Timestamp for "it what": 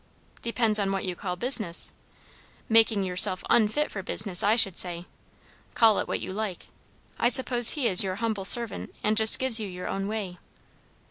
5.99-6.21